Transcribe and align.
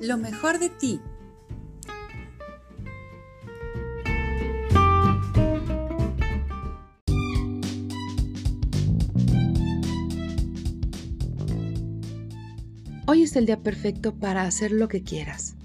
lo 0.00 0.16
mejor 0.16 0.58
de 0.58 0.68
ti. 0.68 1.00
Hoy 13.06 13.22
es 13.22 13.36
el 13.36 13.46
día 13.46 13.62
perfecto 13.62 14.14
para 14.14 14.42
hacer 14.42 14.70
lo 14.70 14.88
que 14.88 15.02
quieras. 15.02 15.56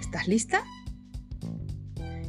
¿Estás 0.00 0.28
lista? 0.28 0.64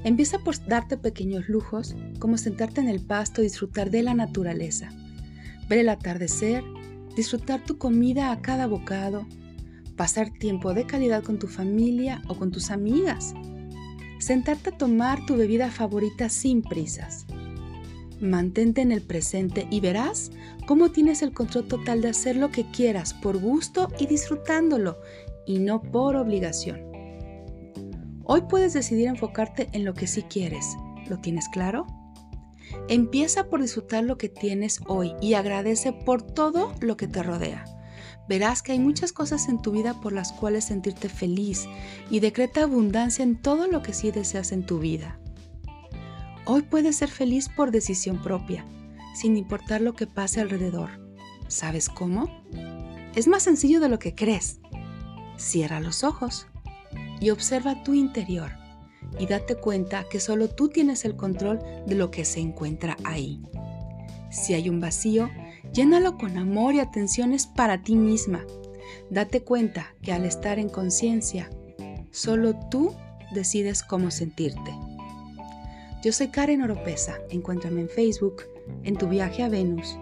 Empieza 0.03 0.39
por 0.39 0.63
darte 0.67 0.97
pequeños 0.97 1.49
lujos, 1.49 1.95
como 2.19 2.37
sentarte 2.37 2.81
en 2.81 2.89
el 2.89 3.01
pasto 3.01 3.41
y 3.41 3.45
disfrutar 3.45 3.89
de 3.89 4.03
la 4.03 4.13
naturaleza, 4.13 4.89
ver 5.69 5.79
el 5.79 5.89
atardecer, 5.89 6.63
disfrutar 7.15 7.63
tu 7.63 7.77
comida 7.77 8.31
a 8.31 8.41
cada 8.41 8.67
bocado, 8.67 9.25
pasar 9.97 10.29
tiempo 10.29 10.73
de 10.73 10.85
calidad 10.85 11.23
con 11.23 11.39
tu 11.39 11.47
familia 11.47 12.21
o 12.27 12.35
con 12.35 12.51
tus 12.51 12.71
amigas, 12.71 13.33
sentarte 14.19 14.69
a 14.69 14.77
tomar 14.77 15.25
tu 15.25 15.35
bebida 15.35 15.69
favorita 15.71 16.29
sin 16.29 16.61
prisas. 16.61 17.25
Mantente 18.21 18.81
en 18.81 18.91
el 18.91 19.01
presente 19.01 19.67
y 19.69 19.79
verás 19.79 20.31
cómo 20.65 20.91
tienes 20.91 21.21
el 21.21 21.33
control 21.33 21.67
total 21.67 22.01
de 22.01 22.09
hacer 22.09 22.35
lo 22.35 22.49
que 22.49 22.69
quieras 22.71 23.13
por 23.13 23.37
gusto 23.37 23.89
y 23.99 24.07
disfrutándolo 24.07 24.97
y 25.45 25.59
no 25.59 25.81
por 25.81 26.15
obligación. 26.15 26.81
Hoy 28.23 28.41
puedes 28.49 28.73
decidir 28.73 29.07
enfocarte 29.07 29.69
en 29.73 29.85
lo 29.85 29.93
que 29.93 30.07
sí 30.07 30.23
quieres. 30.23 30.75
¿Lo 31.07 31.19
tienes 31.19 31.47
claro? 31.49 31.85
Empieza 32.89 33.47
por 33.47 33.61
disfrutar 33.61 34.03
lo 34.03 34.17
que 34.17 34.29
tienes 34.29 34.81
hoy 34.87 35.13
y 35.21 35.35
agradece 35.35 35.93
por 35.93 36.21
todo 36.21 36.73
lo 36.81 36.97
que 36.97 37.07
te 37.07 37.23
rodea. 37.23 37.76
Verás 38.27 38.61
que 38.61 38.73
hay 38.73 38.79
muchas 38.79 39.13
cosas 39.13 39.47
en 39.47 39.61
tu 39.61 39.71
vida 39.71 39.99
por 40.01 40.11
las 40.13 40.33
cuales 40.33 40.65
sentirte 40.65 41.09
feliz 41.09 41.65
y 42.09 42.19
decreta 42.19 42.63
abundancia 42.63 43.23
en 43.23 43.41
todo 43.41 43.67
lo 43.67 43.81
que 43.81 43.93
sí 43.93 44.11
deseas 44.11 44.51
en 44.51 44.65
tu 44.65 44.79
vida. 44.79 45.19
Hoy 46.45 46.61
puedes 46.61 46.97
ser 46.97 47.09
feliz 47.09 47.49
por 47.49 47.71
decisión 47.71 48.21
propia, 48.21 48.65
sin 49.13 49.37
importar 49.37 49.81
lo 49.81 49.93
que 49.93 50.07
pase 50.07 50.41
alrededor. 50.41 50.89
¿Sabes 51.47 51.89
cómo? 51.89 52.29
Es 53.15 53.27
más 53.27 53.43
sencillo 53.43 53.79
de 53.79 53.89
lo 53.89 53.99
que 53.99 54.15
crees. 54.15 54.59
Cierra 55.37 55.79
los 55.79 56.03
ojos 56.03 56.47
y 57.19 57.29
observa 57.29 57.83
tu 57.83 57.93
interior 57.93 58.51
y 59.19 59.25
date 59.25 59.55
cuenta 59.55 60.05
que 60.09 60.19
solo 60.19 60.49
tú 60.49 60.69
tienes 60.69 61.05
el 61.05 61.15
control 61.15 61.59
de 61.85 61.95
lo 61.95 62.11
que 62.11 62.25
se 62.25 62.39
encuentra 62.39 62.97
ahí. 63.03 63.41
Si 64.29 64.53
hay 64.53 64.69
un 64.69 64.79
vacío, 64.79 65.29
llénalo 65.77 66.17
con 66.17 66.39
amor 66.39 66.73
y 66.73 66.79
atenciones 66.79 67.45
para 67.45 67.83
ti 67.83 67.95
misma. 67.95 68.43
Date 69.11 69.43
cuenta 69.43 69.93
que 70.01 70.11
al 70.11 70.25
estar 70.25 70.57
en 70.57 70.69
conciencia, 70.69 71.51
solo 72.09 72.55
tú 72.71 72.95
decides 73.31 73.83
cómo 73.83 74.09
sentirte. 74.09 74.75
Yo 76.03 76.11
soy 76.11 76.29
Karen 76.29 76.63
Oropesa. 76.63 77.19
Encuéntrame 77.29 77.81
en 77.81 77.89
Facebook, 77.89 78.41
en 78.83 78.95
tu 78.95 79.07
viaje 79.07 79.43
a 79.43 79.49
Venus. 79.49 79.99